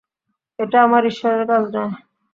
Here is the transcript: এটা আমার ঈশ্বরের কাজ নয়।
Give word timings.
এটা 0.59 0.77
আমার 0.83 1.03
ঈশ্বরের 1.05 1.43
কাজ 1.47 1.63
নয়। 1.75 1.93